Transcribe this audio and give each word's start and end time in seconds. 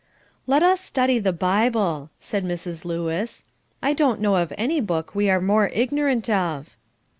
"Let 0.47 0.63
us 0.63 0.81
study 0.81 1.19
the 1.19 1.31
Bible," 1.31 2.09
said 2.19 2.43
Mrs. 2.43 2.85
Lewis. 2.85 3.43
"I 3.83 3.93
don't 3.93 4.19
know 4.19 4.35
of 4.37 4.51
any 4.57 4.81
book 4.81 5.13
we 5.13 5.29
are 5.29 5.39
more 5.39 5.67
ignorant 5.75 6.27
of." 6.27 6.75